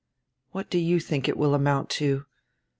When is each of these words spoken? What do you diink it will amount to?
What 0.49 0.67
do 0.71 0.79
you 0.79 0.97
diink 0.97 1.27
it 1.27 1.37
will 1.37 1.53
amount 1.53 1.91
to? 1.91 2.25